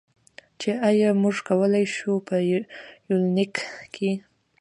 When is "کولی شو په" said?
1.47-2.35